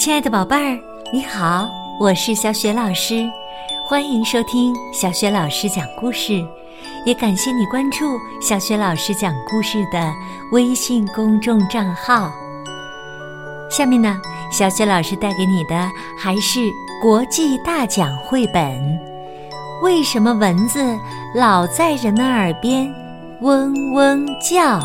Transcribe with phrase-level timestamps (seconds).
[0.00, 0.80] 亲爱的宝贝儿，
[1.12, 1.68] 你好，
[2.00, 3.30] 我是小雪老师，
[3.86, 6.42] 欢迎收听小雪老师讲故事，
[7.04, 10.10] 也感谢你关注小雪老师讲故事的
[10.52, 12.32] 微信公众账号。
[13.70, 14.16] 下面呢，
[14.50, 15.86] 小雪老师带给你的
[16.18, 16.60] 还是
[17.02, 18.62] 国际大奖绘本
[19.82, 20.82] 《为什么蚊子
[21.34, 22.90] 老在人的耳边
[23.42, 24.78] 嗡嗡叫》。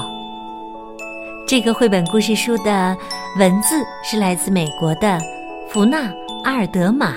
[1.47, 2.97] 这个绘本故事书的
[3.37, 5.19] 文字是来自美国的
[5.69, 6.11] 福纳
[6.43, 7.13] 阿尔德玛，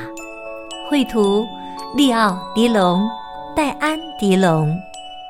[0.91, 1.47] 绘图
[1.97, 3.09] 利奥迪龙、
[3.57, 4.71] 戴安迪龙，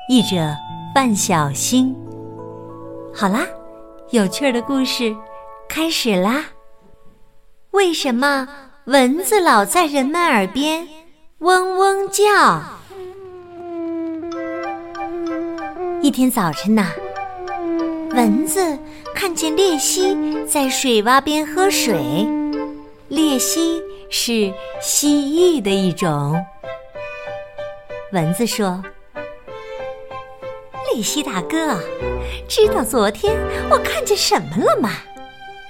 [0.09, 0.53] 译者
[0.93, 1.95] 范小星。
[3.15, 3.45] 好啦，
[4.09, 5.15] 有趣的故事
[5.69, 6.43] 开始啦！
[7.71, 8.49] 为什么
[8.83, 10.85] 蚊子老在人们耳边
[11.37, 12.61] 嗡嗡叫？
[16.01, 16.91] 一天早晨呐。
[18.11, 18.77] 蚊子
[19.13, 21.95] 看见鬣蜥在水洼边喝水。
[23.09, 26.43] 鬣蜥是蜥蜴的一种。
[28.11, 28.83] 蚊子说
[30.91, 31.79] ：“鬣蜥大哥，
[32.47, 33.35] 知道昨天
[33.69, 34.91] 我看见什么了吗？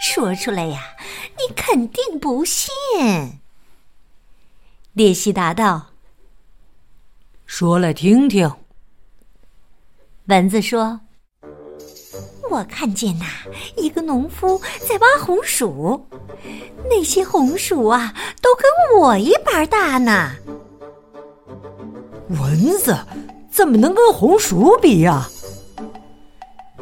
[0.02, 0.96] 说出来呀，
[1.38, 2.70] 你肯定不信。”
[4.96, 5.88] 鬣蜥答道
[7.46, 8.50] ：“说来听听。”
[10.28, 11.02] 蚊子说。
[12.50, 13.26] 我看见呐，
[13.78, 16.04] 一个农夫在挖红薯，
[16.90, 20.32] 那些红薯啊，都跟我一般大呢。
[22.30, 22.98] 蚊子
[23.52, 25.30] 怎么能跟红薯比呀？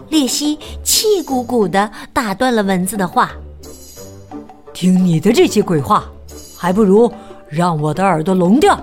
[0.08, 3.32] 列西气鼓鼓的打断了蚊子的话
[4.74, 6.10] ：“听你的这些鬼话，
[6.58, 7.12] 还不如
[7.50, 8.80] 让我的耳朵聋掉。”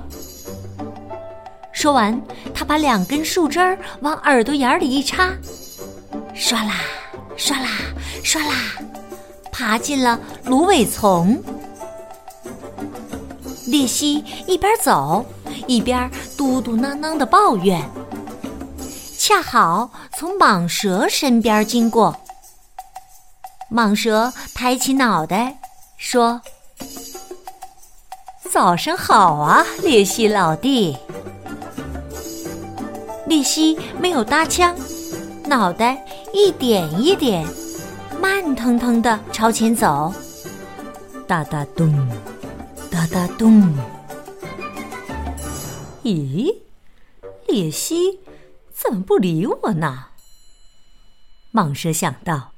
[1.73, 2.21] 说完，
[2.55, 5.33] 他把两根树枝儿往耳朵眼里一插。
[6.37, 6.81] 唰啦，
[7.37, 7.69] 唰啦，
[8.23, 8.55] 唰啦，
[9.53, 11.43] 爬进了芦苇丛。
[13.67, 15.25] 鬣蜥一边走
[15.67, 17.83] 一边嘟嘟囔囔的抱怨，
[19.19, 22.15] 恰好从蟒蛇身边经过。
[23.71, 25.57] 蟒蛇抬起脑袋
[25.97, 26.41] 说
[28.53, 30.97] ：“早上好啊，鬣蜥老弟。”
[33.27, 34.77] 鬣蜥没有搭腔，
[35.47, 36.05] 脑袋。
[36.33, 37.47] 一点一点，
[38.21, 40.13] 慢腾腾的朝前走，
[41.29, 42.09] 哒哒咚，
[42.91, 43.73] 哒哒咚。
[46.03, 46.53] 咦，
[47.47, 48.19] 鬣蜥
[48.73, 50.07] 怎么不理我呢？
[51.53, 52.51] 蟒蛇想到。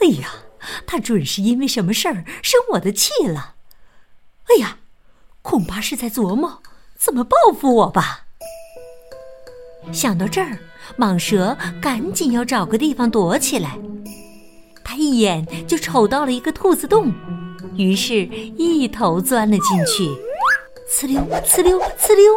[0.00, 0.30] 哎呀，
[0.86, 3.56] 他准是因为什么事儿生我的气了。
[4.44, 4.78] 哎呀，
[5.42, 6.62] 恐怕是在琢磨
[6.96, 8.26] 怎么报复我吧。
[9.92, 10.56] 想到这儿。
[10.98, 13.78] 蟒蛇赶紧要找个地方躲起来，
[14.84, 17.12] 它一眼就瞅到了一个兔子洞，
[17.76, 20.08] 于是一头钻了进去。
[20.88, 22.32] 呲溜，呲溜，呲溜。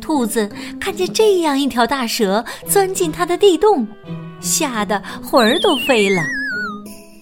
[0.00, 0.50] 兔子
[0.80, 3.86] 看见这样一条大蛇钻进它的地洞，
[4.40, 6.22] 吓得魂儿都飞了。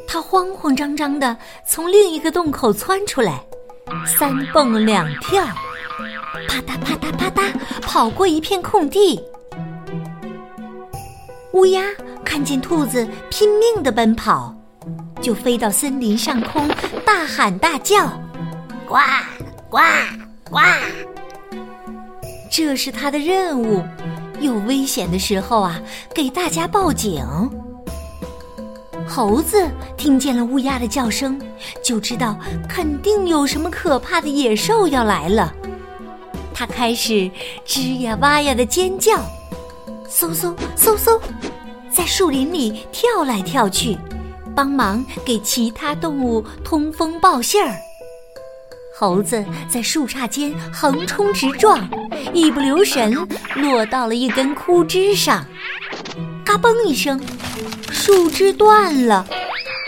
[0.07, 1.37] 它慌慌张张地
[1.67, 3.45] 从另一个洞口窜出来，
[4.07, 5.45] 三蹦两跳，
[6.49, 9.21] 啪嗒啪嗒啪嗒，跑过一片空地。
[11.59, 11.83] 乌鸦
[12.25, 14.55] 看见兔子拼命的奔跑，
[15.21, 16.69] 就飞到森林上空，
[17.05, 18.07] 大喊大叫
[18.87, 18.95] ：“呱
[19.69, 19.79] 呱
[20.49, 20.61] 呱！”
[22.49, 23.83] 这是它的任务。
[24.39, 25.83] 有危险的时候啊，
[26.15, 27.27] 给大家报警。
[29.05, 31.41] 猴子听见了乌鸦的叫声，
[31.83, 32.39] 就知道
[32.69, 35.53] 肯定有什么可怕的野兽要来了。
[36.55, 37.29] 它开始
[37.67, 39.19] 吱呀哇呀的尖叫，
[40.11, 41.21] 嗖嗖嗖嗖。
[41.91, 43.97] 在树林里跳来跳去，
[44.55, 47.75] 帮忙给其他动物通风报信儿。
[48.97, 51.89] 猴子在树杈间横冲直撞，
[52.33, 53.17] 一不留神
[53.55, 55.45] 落到了一根枯枝上，
[56.45, 57.21] 嘎嘣一声，
[57.91, 59.25] 树枝断了，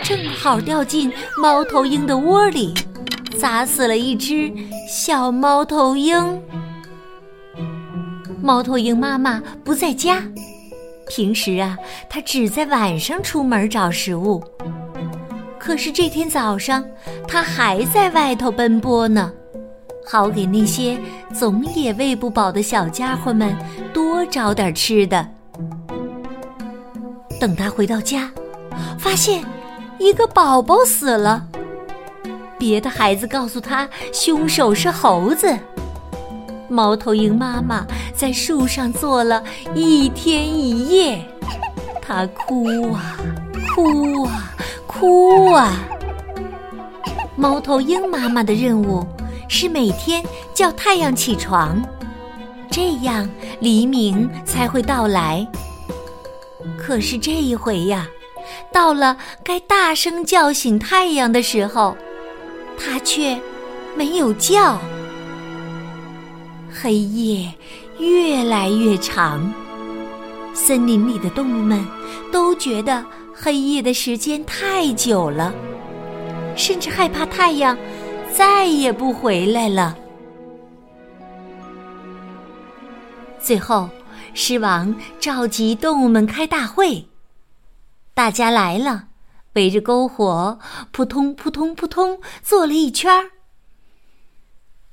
[0.04, 2.72] 正好掉进猫头鹰的窝里，
[3.36, 4.52] 砸死了一只
[4.88, 6.40] 小猫头鹰。
[8.50, 10.20] 猫头鹰妈妈不在家。
[11.06, 14.42] 平时啊，它只在晚上出门找食物。
[15.56, 16.84] 可是这天早上，
[17.28, 19.32] 它还在外头奔波呢，
[20.04, 20.98] 好给那些
[21.32, 23.56] 总也喂不饱的小家伙们
[23.94, 25.24] 多找点吃的。
[27.40, 28.32] 等他回到家，
[28.98, 29.44] 发现
[30.00, 31.46] 一个宝宝死了。
[32.58, 35.56] 别的孩子告诉他，凶手是猴子。
[36.70, 37.84] 猫头鹰妈妈
[38.14, 39.42] 在树上坐了
[39.74, 41.20] 一天一夜，
[42.00, 43.16] 它哭啊，
[43.74, 44.54] 哭啊，
[44.86, 45.74] 哭啊，
[47.34, 49.04] 猫头鹰妈妈的任务
[49.48, 50.24] 是每天
[50.54, 51.82] 叫太阳起床，
[52.70, 53.28] 这样
[53.58, 55.44] 黎明才会到来。
[56.78, 58.06] 可是这一回呀，
[58.72, 61.96] 到了该大声叫醒太阳的时候，
[62.78, 63.36] 它却
[63.96, 64.78] 没有叫。
[66.72, 67.52] 黑夜
[67.98, 69.52] 越来越长，
[70.54, 71.84] 森林里的动物们
[72.32, 75.52] 都觉得黑夜的时间太久了，
[76.56, 77.76] 甚至害怕太阳
[78.32, 79.96] 再也不回来了。
[83.40, 83.88] 最后，
[84.32, 87.06] 狮王召集动物们开大会，
[88.14, 89.08] 大家来了，
[89.54, 90.58] 围着篝火，
[90.92, 93.30] 扑通扑通扑通坐了一圈儿。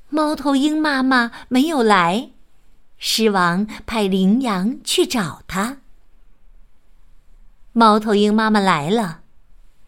[0.09, 2.29] 猫头鹰妈妈没有来，
[2.97, 5.79] 狮王派羚羊去找它。
[7.73, 9.19] 猫头鹰妈妈来了，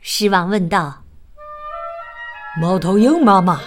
[0.01, 1.03] 狮王问道
[2.61, 3.61] ：“猫头鹰妈妈，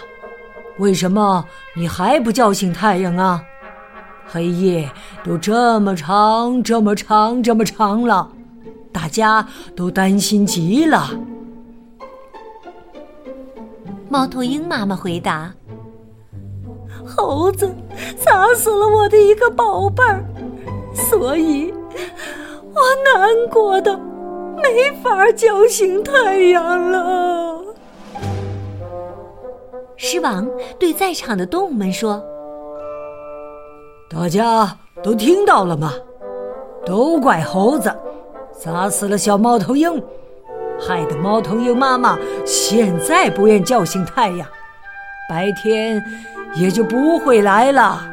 [0.79, 3.43] 为什么你还不叫醒太阳啊？
[4.27, 4.93] 黑夜
[5.25, 8.31] 都这么长，这么长，这么长了，
[8.93, 11.11] 大家都担心极了。”
[14.11, 15.55] 猫头鹰妈妈回答。
[17.07, 17.75] 猴子
[18.17, 20.25] 砸死了我的一个宝贝儿，
[20.95, 21.73] 所以
[22.73, 23.99] 我难过的
[24.57, 27.63] 没法叫醒太阳了。
[29.97, 32.23] 狮王对在场的动物们说
[34.11, 35.93] ：“大家都听到了吗？
[36.85, 37.95] 都怪猴子
[38.53, 40.03] 砸死了小猫头鹰，
[40.81, 44.49] 害得猫头鹰妈妈现在不愿叫醒太阳，
[45.29, 46.03] 白天。”
[46.55, 48.09] 也就不会来了。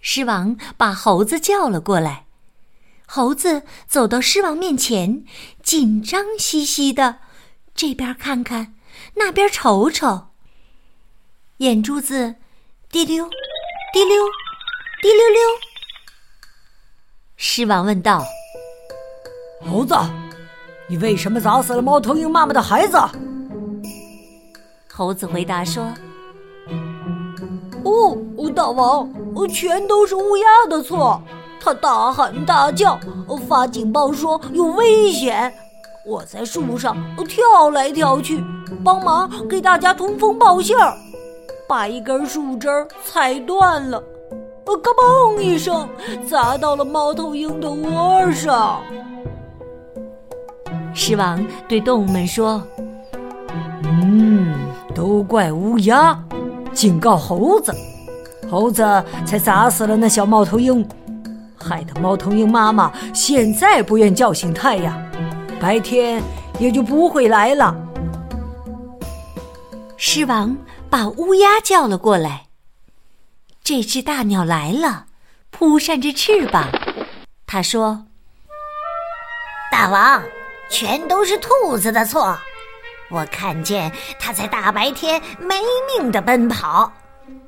[0.00, 2.26] 狮王把猴子叫了过来，
[3.06, 5.24] 猴子走到狮王面前，
[5.62, 7.16] 紧张兮兮的，
[7.74, 8.74] 这边看看，
[9.14, 10.28] 那边瞅瞅，
[11.58, 12.36] 眼珠子
[12.90, 13.28] 滴溜
[13.92, 14.24] 滴溜
[15.02, 15.40] 滴溜溜。
[17.36, 18.24] 狮王问道
[19.60, 19.94] ：“猴子，
[20.88, 22.98] 你为什么砸死了猫头鹰妈妈的孩子？”
[24.98, 25.94] 猴子回答说
[27.86, 28.18] ：“哦，
[28.52, 29.08] 大王，
[29.48, 31.22] 全都是乌鸦的错。
[31.60, 32.98] 它大喊大叫，
[33.48, 35.54] 发警报说有危险。
[36.04, 36.96] 我在树上
[37.28, 38.42] 跳来跳去，
[38.82, 40.92] 帮忙给大家通风报信儿，
[41.68, 42.68] 把一根树枝
[43.04, 44.02] 踩断了，
[44.64, 45.88] 嘎嘣一声
[46.26, 48.82] 砸到了猫头鹰的窝上。”
[50.92, 52.60] 狮王对动物们说
[53.86, 54.52] ：“嗯。”
[54.98, 56.20] 都怪乌鸦，
[56.74, 57.72] 警告猴子，
[58.50, 58.82] 猴子
[59.24, 60.84] 才砸死了那小猫头鹰，
[61.56, 65.00] 害得猫头鹰妈妈现在不愿叫醒太阳，
[65.60, 66.20] 白天
[66.58, 67.72] 也就不会来了。
[69.96, 70.56] 狮王
[70.90, 72.46] 把乌鸦叫了过来。
[73.62, 75.04] 这只大鸟来了，
[75.50, 76.66] 扑扇着翅膀。
[77.46, 78.06] 他说
[79.70, 80.20] ：“大王，
[80.68, 82.36] 全都是兔子的错。”
[83.10, 85.54] 我看见他在大白天没
[85.96, 86.92] 命的奔跑，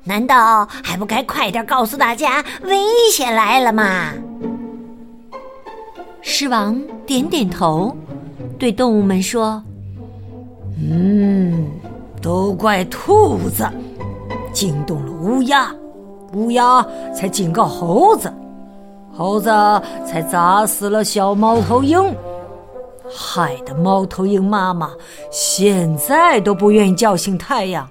[0.03, 2.77] 难道还不该快点告诉大家危
[3.11, 4.11] 险来了吗？
[6.21, 7.95] 狮王点点头，
[8.57, 9.61] 对动物们说
[10.81, 11.67] ：“嗯，
[12.21, 13.69] 都怪兔子，
[14.51, 15.71] 惊动了乌鸦，
[16.33, 16.83] 乌鸦
[17.15, 18.33] 才警告猴子，
[19.15, 19.49] 猴子
[20.07, 21.99] 才砸死了小猫头鹰。”
[23.13, 24.93] 害得猫头鹰妈妈
[25.29, 27.89] 现在都不愿意叫醒太阳，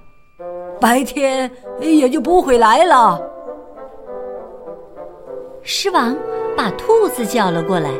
[0.79, 1.49] 白天
[1.79, 3.21] 也就不会来了。
[5.63, 6.17] 狮王
[6.57, 7.91] 把兔子叫了过来，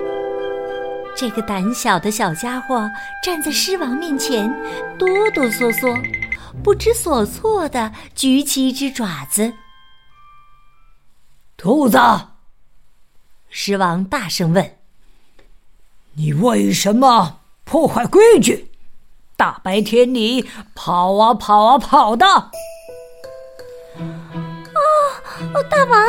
[1.16, 2.90] 这个胆小的小家伙
[3.24, 4.50] 站在狮王面前，
[4.98, 5.96] 哆哆嗦嗦、
[6.64, 9.54] 不知所措的举起一只爪子。
[11.56, 12.00] 兔子，
[13.50, 14.81] 狮王大声问。
[16.22, 18.70] 你为什么破坏规矩？
[19.36, 22.28] 大白天里跑啊跑啊跑的！
[23.98, 26.08] 哦，大王，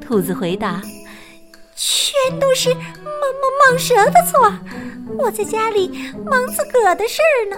[0.00, 0.80] 兔子回答
[1.74, 4.54] ：“全都是蟒蟒蟒蛇的错。
[5.18, 5.88] 我在家里
[6.24, 7.56] 忙自个的事儿呢，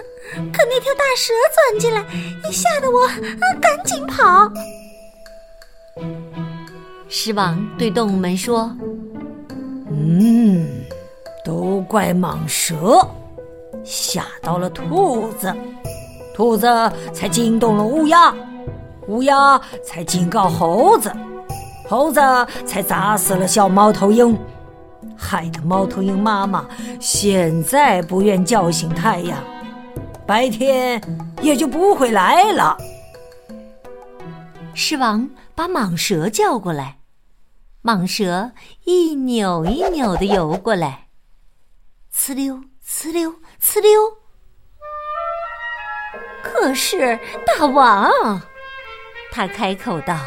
[0.51, 2.03] 可那条大蛇钻进来，
[2.51, 4.51] 吓得我啊赶紧跑。”
[7.07, 8.75] 狮王对动物们说
[9.93, 10.77] ：“嗯。”
[11.49, 13.03] 都怪蟒蛇
[13.83, 15.51] 吓到了兔子，
[16.31, 16.67] 兔子
[17.11, 18.31] 才惊动了乌鸦，
[19.07, 21.11] 乌鸦才警告猴子，
[21.87, 22.21] 猴子
[22.67, 24.37] 才砸死了小猫头鹰，
[25.17, 26.67] 害得猫头鹰妈妈
[26.99, 29.39] 现在不愿叫醒太阳，
[30.27, 31.01] 白天
[31.41, 32.77] 也就不会来了。
[34.75, 36.99] 狮王把蟒蛇叫过来，
[37.81, 38.51] 蟒蛇
[38.83, 41.07] 一扭一扭的游过来，
[42.19, 44.17] 呲溜呲溜呲溜。
[46.43, 48.11] 可是大王，
[49.31, 50.17] 他开口道：“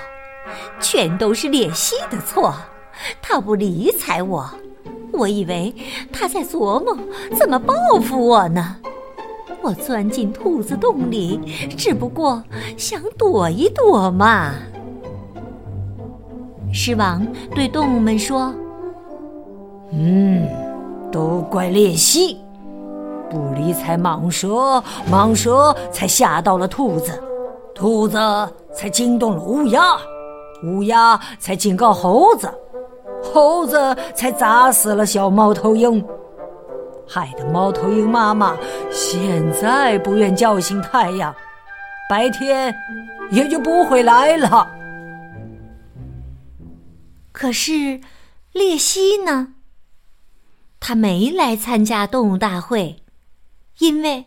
[0.81, 2.55] 全都是鬣蜥的错，
[3.21, 4.51] 他不理睬我。
[5.13, 5.75] 我以为
[6.11, 6.97] 他在琢磨
[7.37, 8.79] 怎么报复我呢。
[9.61, 11.39] 我钻进兔子洞里，
[11.77, 12.43] 只不过
[12.79, 14.55] 想躲一躲嘛。”
[16.73, 18.55] 狮王对动物们说
[19.93, 20.49] ：“嗯，
[21.13, 22.37] 都怪鬣蜥。”
[23.31, 27.13] 不理睬蟒蛇，蟒蛇才吓到了兔子，
[27.75, 28.19] 兔子
[28.75, 29.97] 才惊动了乌鸦，
[30.65, 32.53] 乌鸦才警告猴子，
[33.23, 36.05] 猴子才砸死了小猫头鹰，
[37.09, 38.55] 害得猫头鹰妈妈
[38.91, 41.35] 现在不愿叫醒太阳，
[42.11, 42.75] 白天
[43.31, 44.69] 也就不会来了。
[47.33, 47.99] 可是，
[48.53, 49.55] 鬣蜥呢？
[50.85, 52.97] 他没来参加动物大会。
[53.79, 54.27] 因为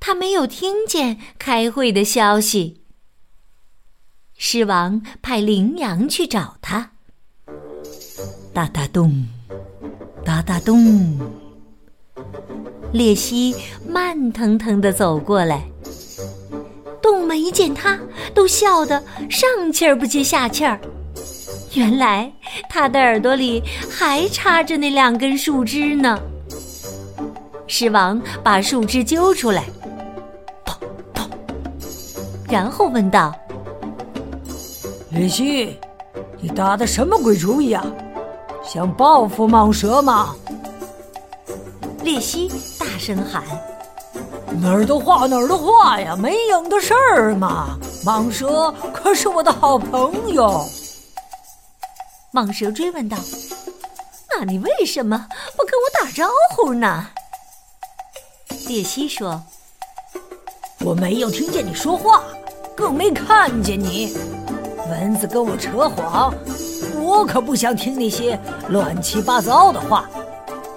[0.00, 2.82] 他没有听见开会的消息，
[4.36, 6.92] 狮王派羚羊去找他。
[8.54, 9.26] 哒哒咚，
[10.24, 11.18] 哒哒咚，
[12.92, 13.54] 鬣蜥
[13.86, 15.68] 慢腾腾的走过来。
[17.02, 17.98] 动物们一见他，
[18.34, 20.80] 都笑得上气儿不接下气儿。
[21.74, 22.32] 原来
[22.68, 26.18] 他的耳朵里还插着那两根树枝呢。
[27.66, 29.64] 狮王把树枝揪出来，
[30.64, 30.72] 砰
[31.12, 31.28] 砰，
[32.50, 33.34] 然后问道
[35.12, 35.76] ：“鬣蜥，
[36.40, 37.84] 你打的什么鬼主意啊？
[38.64, 40.34] 想报复蟒蛇吗？”
[42.02, 42.48] 鬣蜥
[42.78, 43.42] 大声喊
[44.62, 47.78] ：“哪儿的话哪儿的话呀，没影的事儿嘛！
[48.02, 50.64] 蟒蛇可是我的好朋友。”
[52.32, 53.16] 蟒蛇追问道
[54.30, 57.08] ：“那你为什么不跟我打招呼呢？”
[58.66, 59.42] 鬣蜥说
[60.84, 62.22] ：“我没有听见你说话，
[62.76, 64.14] 更没看见你。
[64.90, 66.34] 蚊子跟我扯谎，
[66.96, 70.08] 我可不想听那些乱七八糟的话，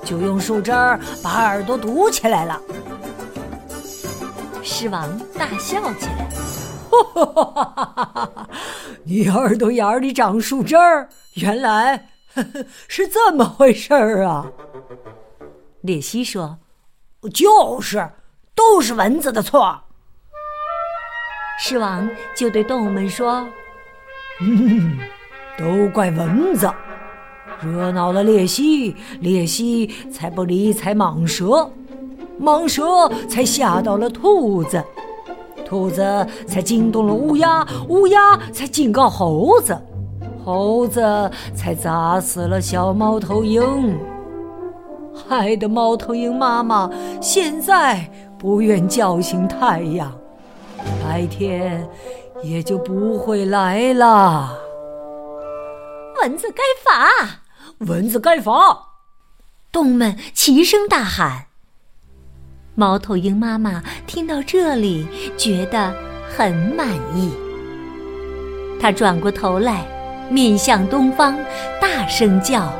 [0.05, 2.61] 就用树枝儿把耳朵堵起来了。”
[4.63, 6.29] 狮王大笑起来
[6.89, 8.49] ：“哈哈哈哈哈哈！
[9.03, 12.09] 你耳朵眼里长树枝儿，原来
[12.87, 14.51] 是这么回事儿啊！”
[15.83, 16.57] 鬣蜥说。
[17.31, 18.09] 就是，
[18.55, 19.79] 都是蚊子的错。
[21.59, 23.47] 狮王就对动物们说
[24.41, 24.97] ：“嗯，
[25.55, 26.67] 都怪蚊子，
[27.61, 31.71] 惹恼了鬣蜥，鬣蜥才不理睬蟒蛇，
[32.39, 34.83] 蟒蛇才吓到了兔子，
[35.63, 39.79] 兔子才惊动了乌鸦，乌鸦才警告猴子，
[40.43, 41.01] 猴子
[41.55, 43.97] 才砸死了小猫头鹰。”
[45.27, 46.89] 害得猫头鹰妈妈
[47.21, 50.11] 现在不愿叫醒太阳，
[51.03, 51.87] 白天
[52.41, 54.57] 也就不会来了。
[56.21, 57.41] 蚊子该罚，
[57.79, 58.51] 蚊子该罚！
[59.71, 61.47] 动物们齐声大喊。
[62.75, 65.07] 猫头鹰妈妈听到这里，
[65.37, 65.93] 觉得
[66.29, 67.31] 很满意。
[68.79, 69.85] 它转过头来，
[70.31, 71.35] 面向东方，
[71.81, 72.73] 大声叫。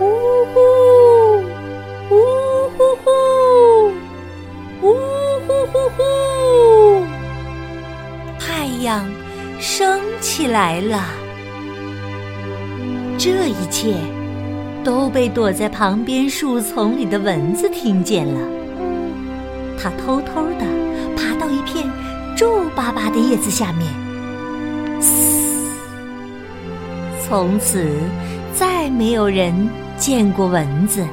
[0.00, 0.04] 呜
[0.52, 0.60] 呼，
[2.10, 2.16] 呜
[2.76, 3.10] 呼呼，
[4.82, 4.92] 呜
[5.46, 6.02] 呼呼呼！”
[8.38, 9.08] 太阳
[9.60, 11.04] 升起来了，
[13.16, 13.94] 这一切
[14.82, 18.40] 都被躲在旁边树丛里的蚊子听见了。
[19.78, 20.66] 它偷偷的
[21.16, 21.88] 爬到一片
[22.36, 23.86] 皱巴巴的叶子下面，
[27.28, 27.84] 从此
[28.54, 29.52] 再没有人
[29.96, 31.04] 见过蚊子，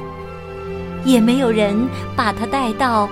[1.04, 1.76] 也没有人
[2.14, 3.08] 把它带到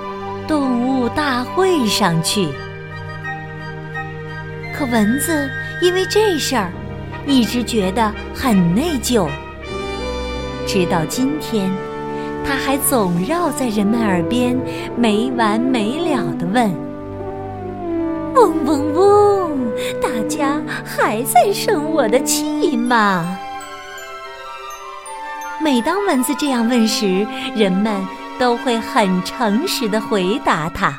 [0.46, 2.48] 动物大会上去。
[4.72, 6.70] 可蚊子因为这事儿，
[7.26, 9.26] 一直觉得很内疚。
[10.64, 11.68] 直到今天，
[12.46, 14.56] 它还总绕在人们耳边，
[14.96, 16.70] 没完没了的问
[18.36, 19.41] ：“嗡嗡嗡，
[20.00, 23.38] 大家还在生我的气吗？”
[25.62, 28.04] 每当蚊子这样问时，人们
[28.38, 30.92] 都会很诚实的回答他：“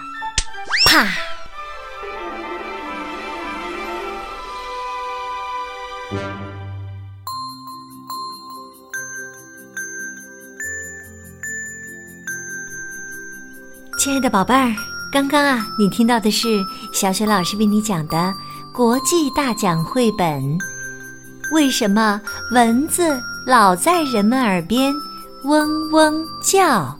[0.87, 1.07] 啪。”
[13.99, 14.73] 亲爱的宝贝儿，
[15.13, 18.33] 刚刚啊，你听到的是小雪老师为你讲的
[18.73, 20.57] 国际大奖绘本。
[21.51, 22.19] 为什么
[22.51, 24.91] 蚊子老在人们耳边
[25.43, 26.97] 嗡嗡叫？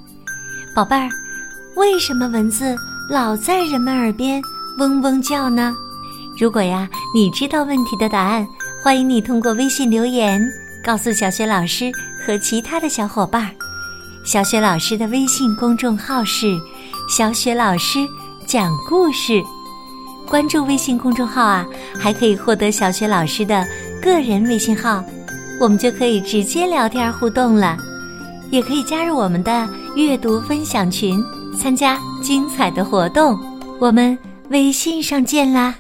[0.76, 1.10] 宝贝儿，
[1.76, 2.76] 为什么蚊子
[3.10, 4.40] 老在人们耳边
[4.78, 5.76] 嗡嗡叫呢？
[6.38, 8.48] 如果呀，你知道问题的答案，
[8.84, 10.40] 欢迎你通过微信留言
[10.86, 11.92] 告诉小雪老师
[12.24, 13.50] 和其他的小伙伴。
[14.24, 16.62] 小雪老师的微信公众号是。
[17.08, 18.08] 小雪老师
[18.46, 19.44] 讲故事，
[20.28, 21.66] 关注微信公众号啊，
[22.00, 23.66] 还可以获得小雪老师的
[24.02, 25.04] 个人微信号，
[25.60, 27.78] 我们就可以直接聊天互动了。
[28.50, 31.24] 也可以加入我们的阅读分享群，
[31.60, 33.38] 参加精彩的活动。
[33.80, 34.18] 我们
[34.50, 35.76] 微信上见啦！